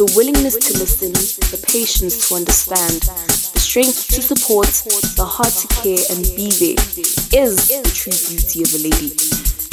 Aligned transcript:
The 0.00 0.08
willingness 0.16 0.56
to 0.56 0.72
listen, 0.80 1.12
the 1.12 1.60
patience 1.60 2.24
to 2.24 2.40
understand, 2.40 3.04
the 3.52 3.60
strength 3.60 4.08
to 4.16 4.24
support, 4.24 4.72
the 5.12 5.28
heart 5.28 5.52
to 5.60 5.68
care 5.76 6.00
and 6.08 6.24
be 6.32 6.48
there 6.56 6.80
is 7.36 7.68
the 7.68 7.84
true 7.92 8.16
beauty 8.32 8.64
of 8.64 8.72
a 8.72 8.80
lady. 8.80 9.12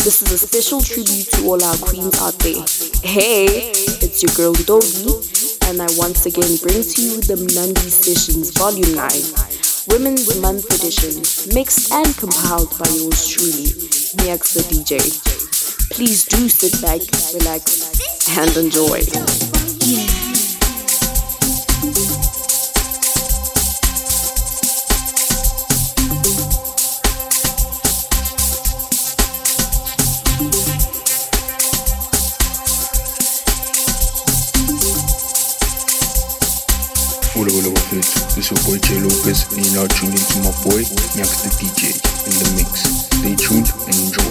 This 0.04 0.20
is 0.20 0.36
a 0.36 0.40
special 0.44 0.84
tribute 0.84 1.32
to 1.32 1.48
all 1.48 1.64
our 1.64 1.80
queens 1.80 2.20
out 2.20 2.36
there. 2.44 2.60
Hey, 3.08 3.72
it's 4.04 4.20
your 4.20 4.36
girl 4.36 4.52
Doggy, 4.68 5.16
and 5.72 5.80
I 5.80 5.88
once 5.96 6.28
again 6.28 6.60
bring 6.60 6.84
to 6.84 7.00
you 7.00 7.24
the 7.24 7.40
Mnandi 7.40 7.88
Sessions 7.88 8.52
Volume 8.52 9.00
9, 9.00 9.96
Women's 9.96 10.28
Month 10.44 10.68
Edition, 10.76 11.24
mixed 11.56 11.88
and 11.96 12.12
compiled 12.20 12.76
by 12.76 12.92
yours 12.92 13.24
truly, 13.32 13.72
Niax 14.20 14.60
the 14.60 14.68
DJ. 14.68 15.00
Please 15.96 16.28
do 16.28 16.52
sit 16.52 16.76
back, 16.84 17.00
relax, 17.32 17.96
and 18.36 18.52
enjoy. 18.60 19.08
Lopez, 39.28 39.52
and 39.52 39.66
you're 39.66 39.76
now 39.76 39.88
tuned 39.88 40.14
into 40.14 40.40
my 40.40 40.52
boy 40.64 40.84
the 41.44 41.52
DJ 41.60 41.92
in 42.28 42.34
the 42.40 42.48
mix. 42.56 43.08
Stay 43.12 43.36
tuned 43.36 43.70
and 43.88 43.96
enjoy. 44.08 44.27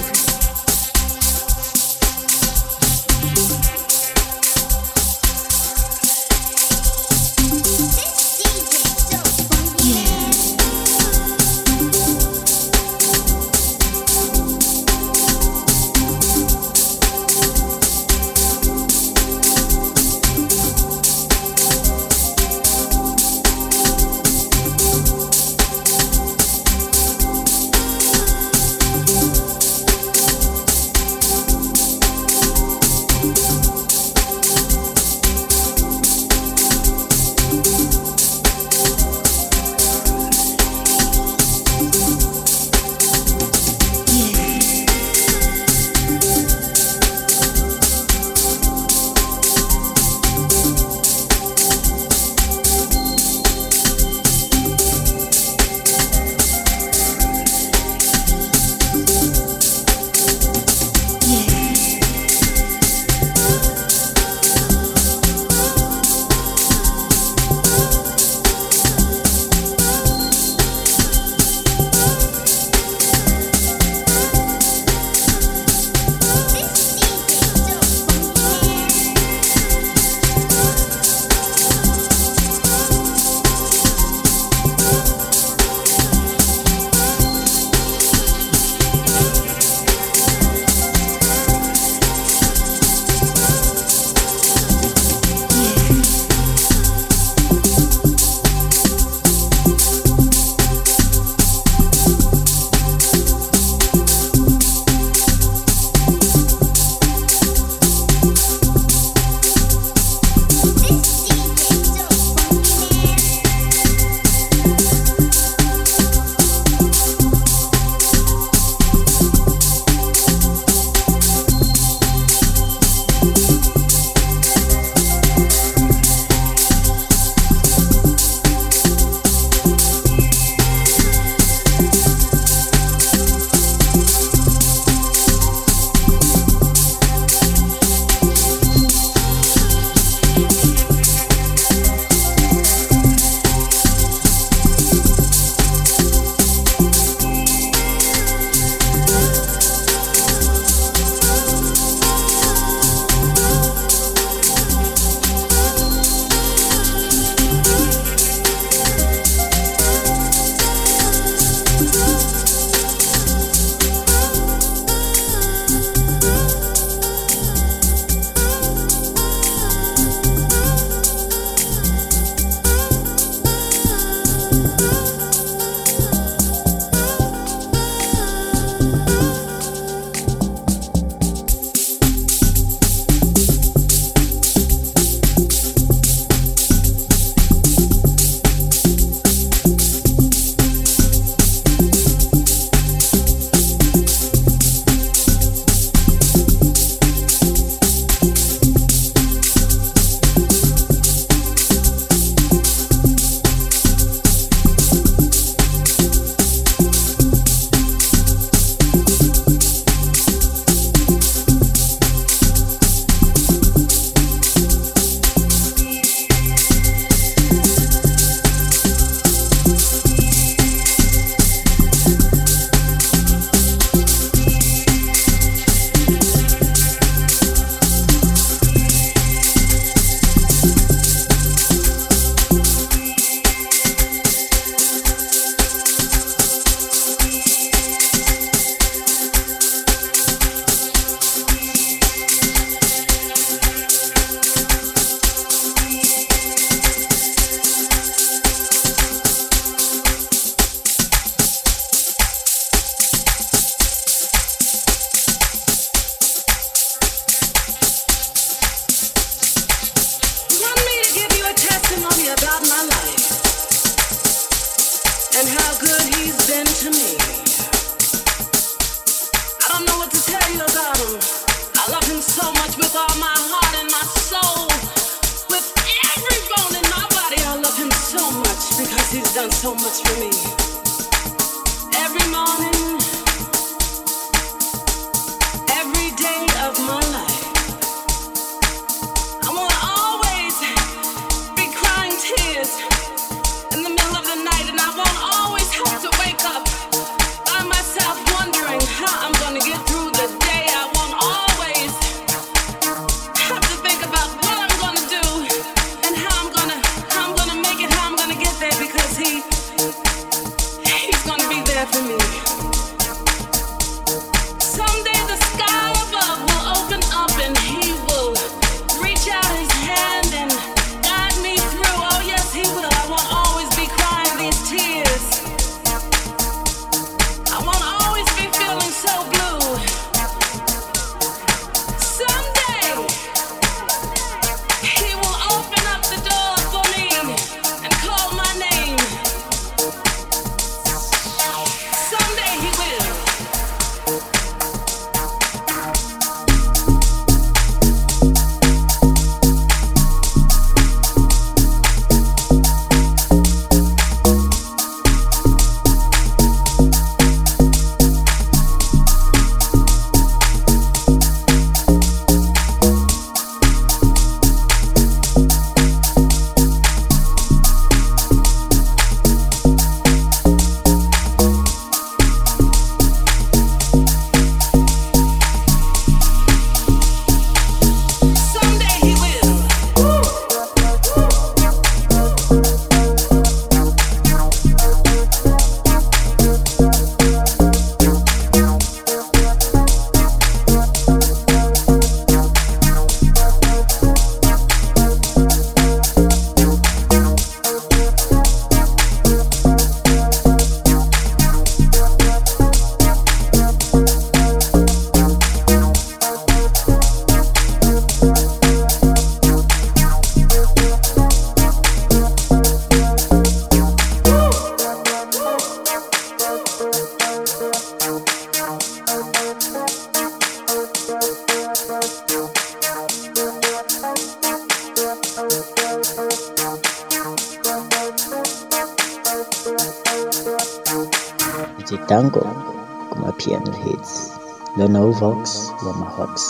Vox 435.18 435.70
Wamahawks. 435.80 436.44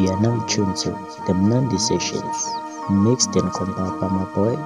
You 0.00 0.10
are 0.10 0.20
now 0.20 0.44
tuned 0.46 0.76
to 0.78 0.90
the 1.26 1.34
Mnandi 1.34 1.78
Sessions, 1.78 2.48
mixed 2.90 3.36
and 3.36 3.52
compiled 3.52 4.00
by 4.00 4.08
my 4.08 4.24
boy, 4.34 4.56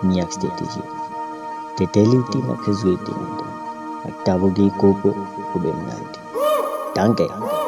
Niak 0.00 0.32
Strategy. 0.32 0.80
The 1.76 1.86
daily 1.92 2.22
dinner 2.32 2.56
is 2.70 2.84
waiting. 2.84 3.20
Aktabugi 4.08 4.70
Kopo 4.80 5.12
Ubemnandi. 5.54 6.18
Danke. 6.94 7.26
abaphuze 7.28 7.65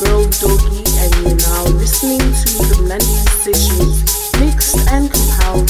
girl 0.00 0.24
Doggy, 0.40 0.80
and 0.96 1.14
you're 1.20 1.36
now 1.36 1.64
listening 1.76 2.20
to 2.20 2.48
the 2.56 2.76
Mnandi 2.80 3.20
Sessions, 3.44 4.00
mixed 4.40 4.78
and 4.88 5.12
compiled 5.12 5.68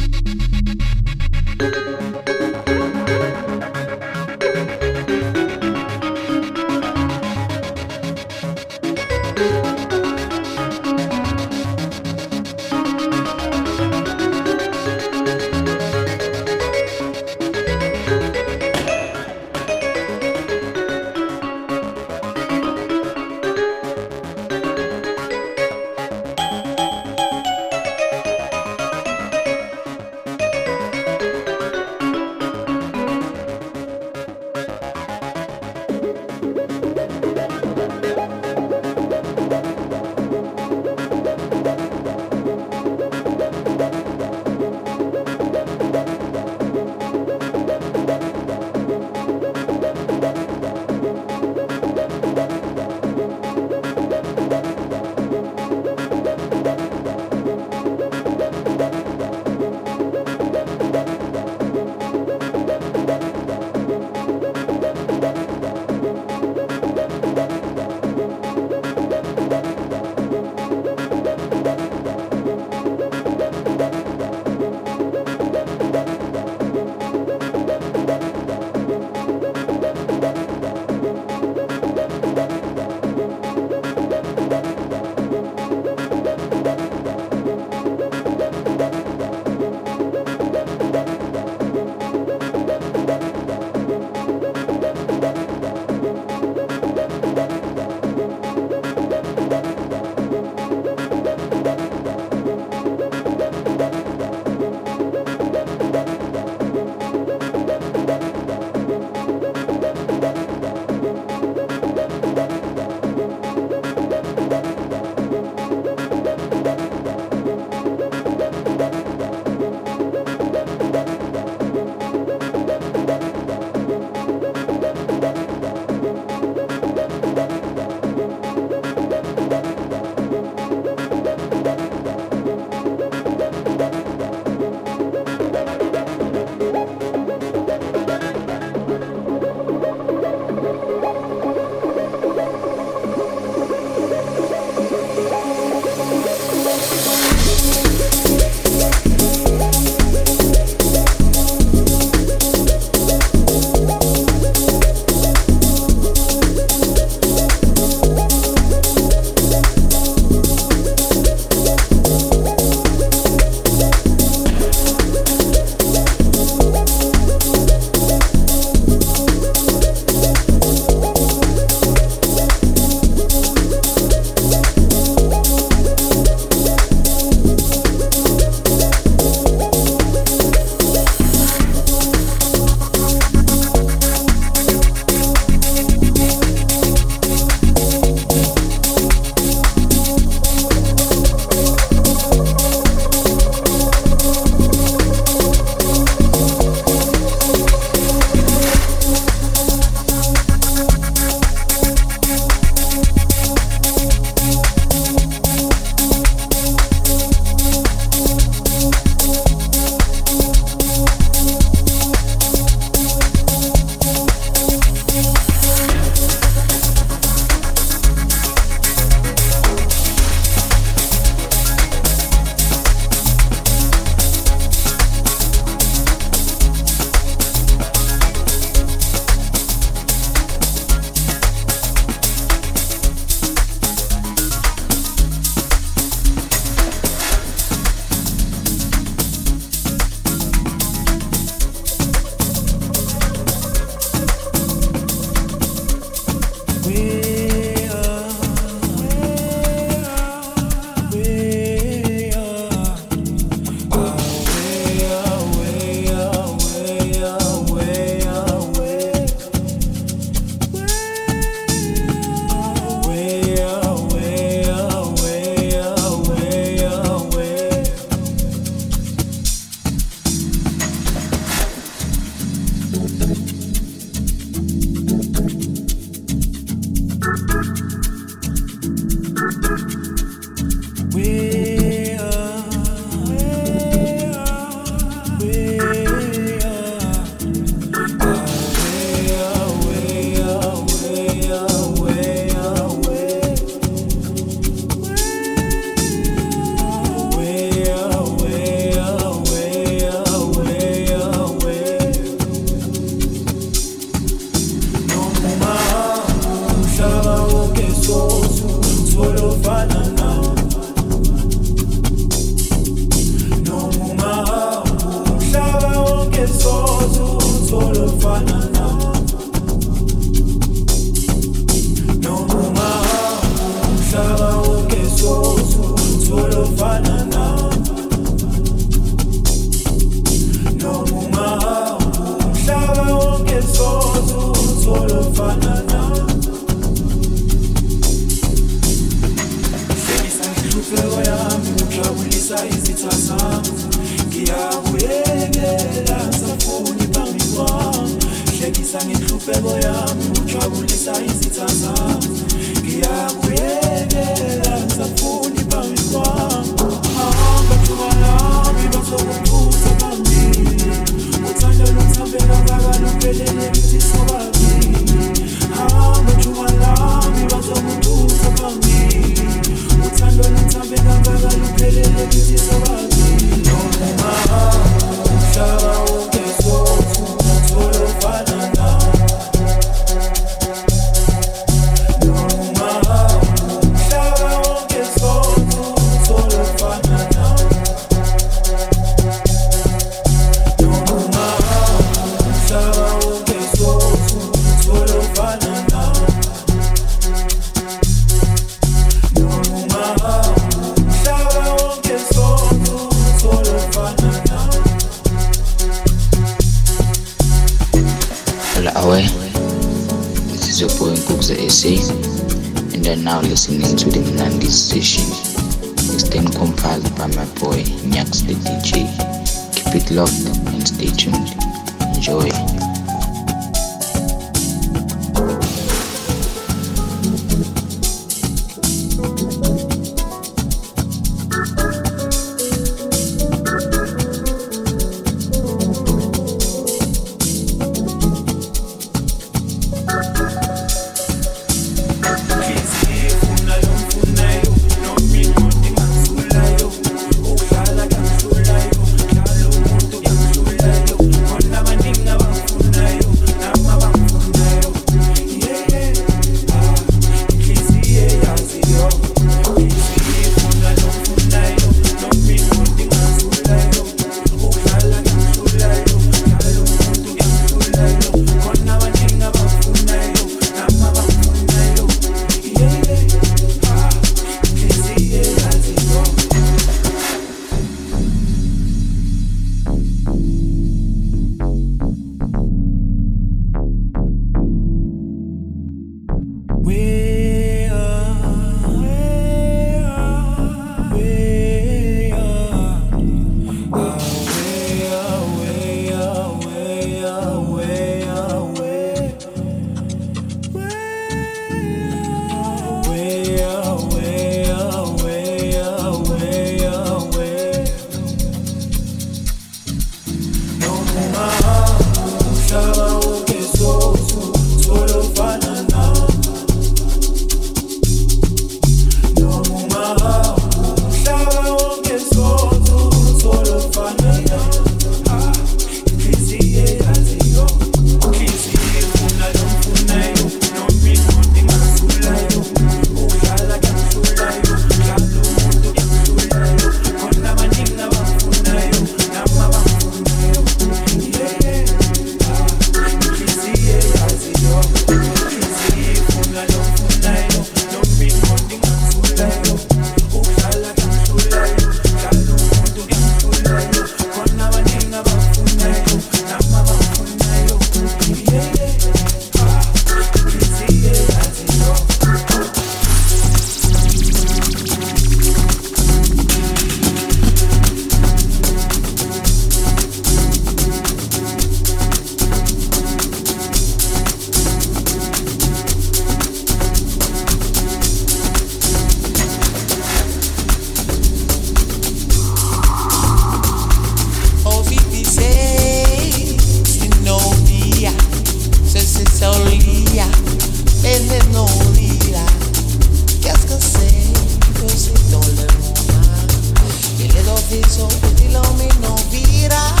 sorriso, 597.71 598.07
di 598.35 598.49
no 598.49 599.15
vira. 599.29 600.00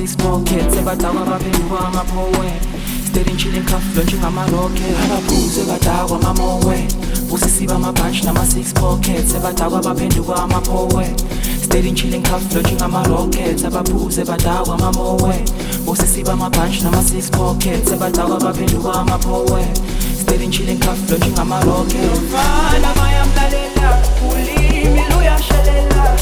Bamabhanshi 0.00 0.06
nama-six 0.06 0.16
pocket 0.16 0.70
sebadakwa 0.72 1.24
baphenduka 1.26 1.78
amapowe 1.86 2.52
steady 3.06 3.36
chilling 3.36 3.62
cuff 3.64 3.96
launching 3.96 4.24
ama-rocket 4.24 4.96
abaphuze 5.04 5.64
badakwa 5.64 6.18
amamowe 6.20 6.88
osisi 7.32 7.66
bamabhanshi 7.66 8.24
nama-six 8.24 8.72
pocket 8.72 9.26
sebadakwa 9.28 9.82
baphenduka 9.82 10.34
amapowe 10.36 11.14
steady 11.64 11.92
chilling 11.92 12.22
cuff 12.22 12.54
launching 12.54 12.82
ama-rocket 12.82 13.64
abaphuze 13.64 14.24
badakwa 14.24 14.74
amamowe 14.74 15.44
osisi 15.86 16.22
bamabhanshi 16.24 16.82
nama-six 16.84 17.30
pocket 17.30 17.84
sebadakwa 17.88 18.40
baphenduka 18.40 18.92
amapowe 18.92 19.64
steady 20.20 20.48
chilling 20.48 20.78
cuff 20.78 21.10
launching 21.10 21.38
ama-rocket 21.38 22.10
mfana 22.24 22.94
bayamlalela 22.94 24.02
ulimi 24.32 25.02
luyashelela 25.16 26.16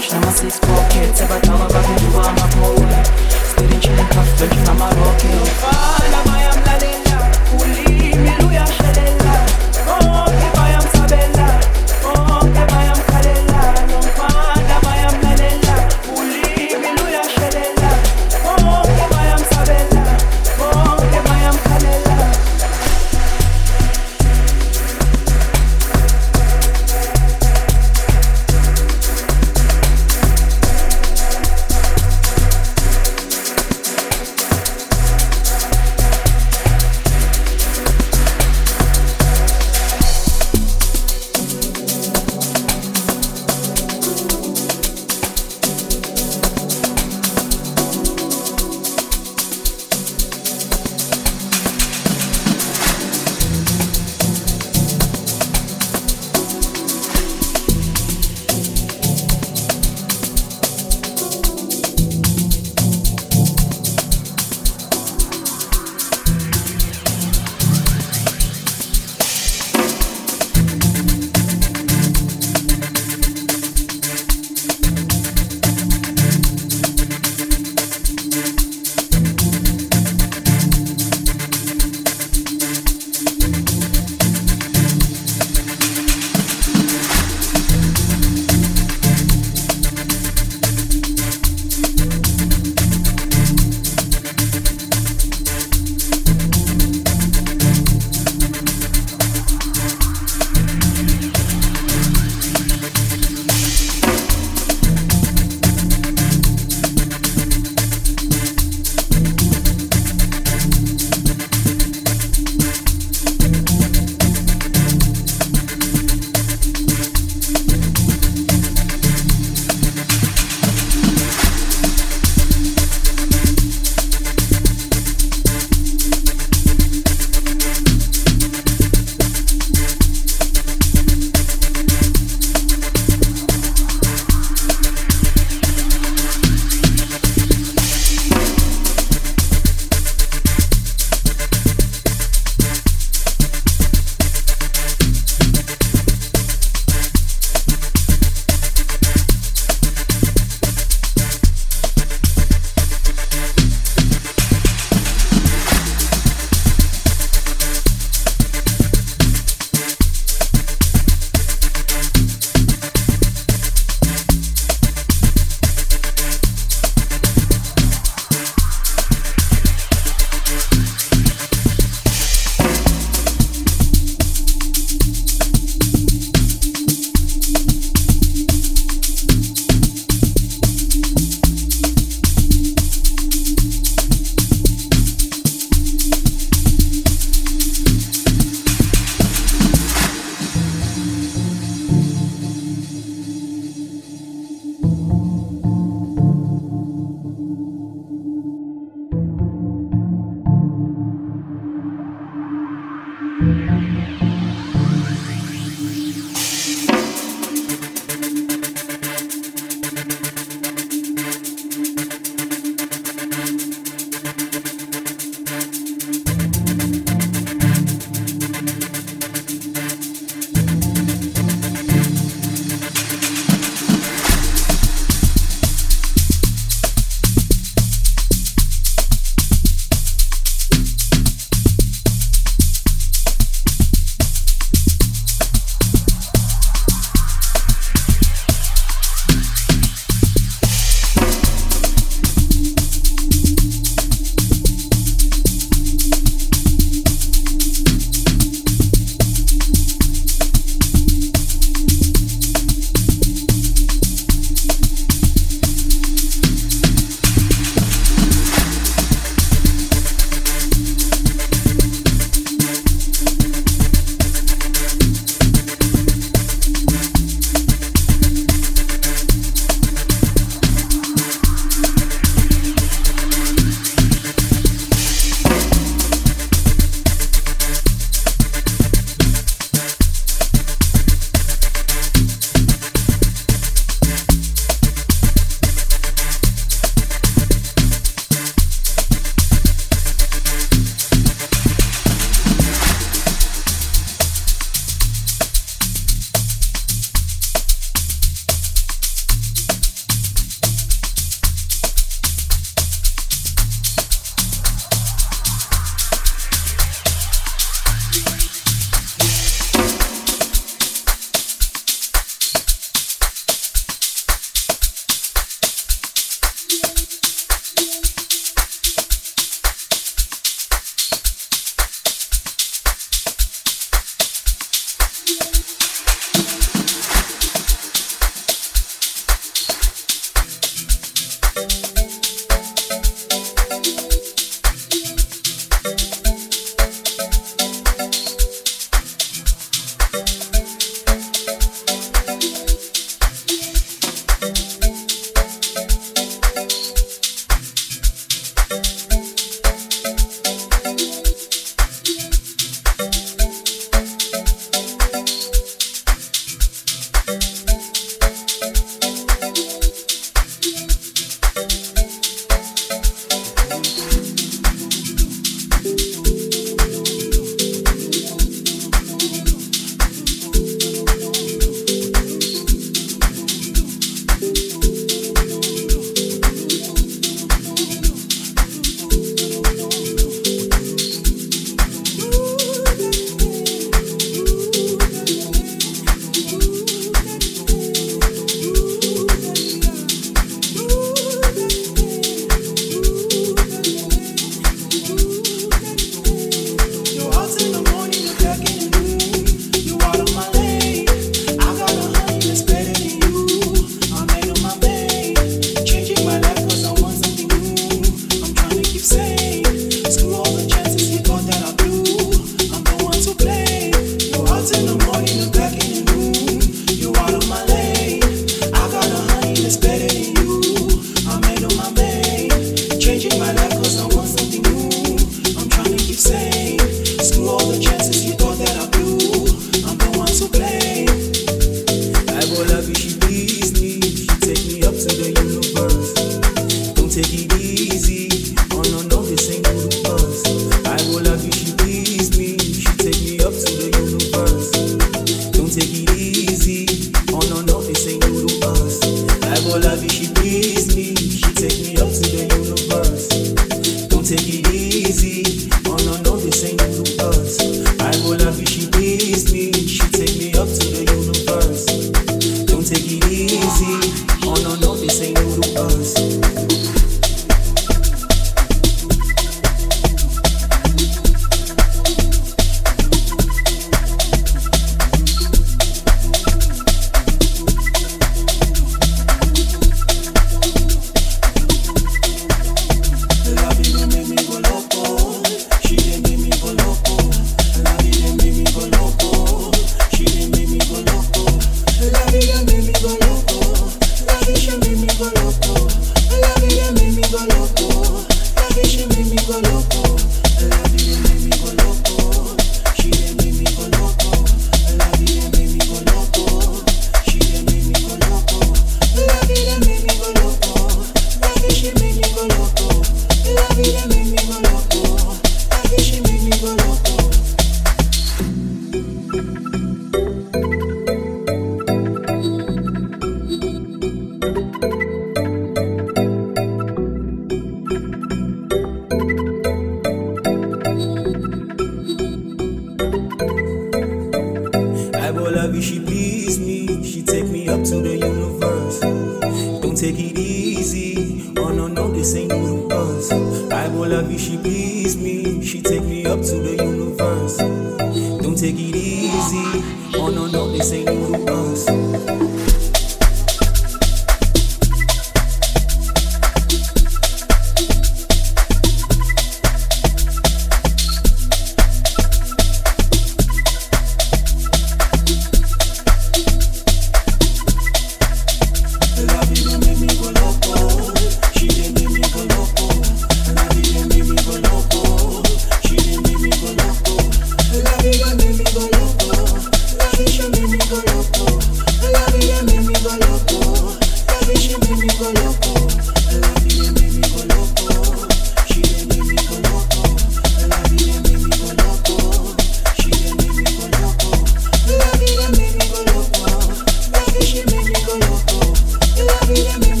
Give 599.71 599.89
me 599.89 600.00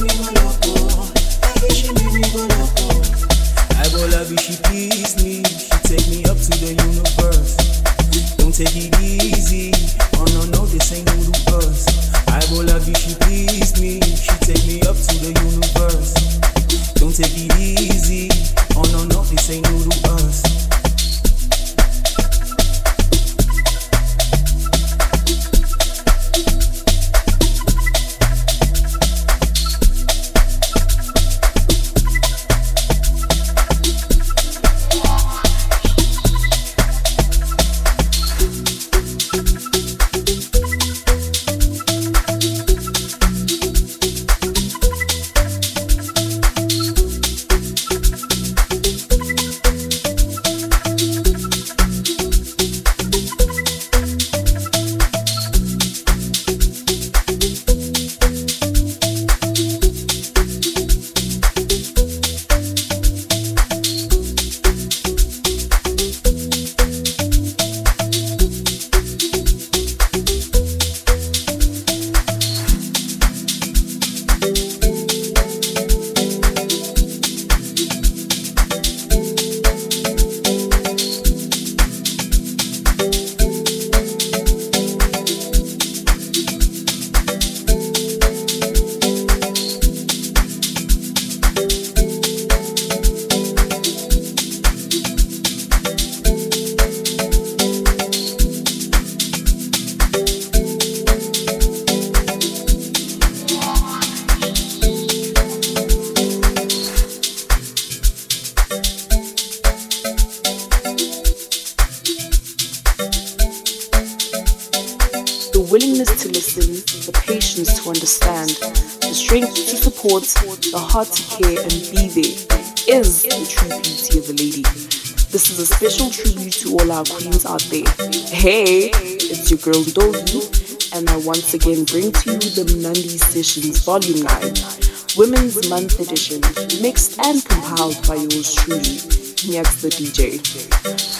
girl 129.71 129.83
Dogi, 129.83 130.93
and 130.97 131.09
I 131.09 131.17
once 131.17 131.53
again 131.53 131.85
bring 131.85 132.11
to 132.11 132.31
you 132.31 132.39
the 132.39 132.65
Mnandi 132.67 133.17
Sessions 133.19 133.79
Volume 133.85 134.21
9, 134.23 135.17
Women's 135.17 135.69
Month 135.69 135.99
Edition, 135.99 136.41
mixed 136.81 137.17
and 137.19 137.43
compiled 137.45 138.05
by 138.05 138.15
yours 138.15 138.53
truly, 138.55 138.99
Niax 139.47 139.81
the 139.81 139.89
DJ. 139.89 140.41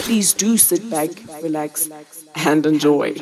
Please 0.02 0.34
do 0.34 0.58
sit 0.58 0.90
back, 0.90 1.10
relax, 1.42 1.88
and 2.36 2.66
enjoy. 2.66 3.14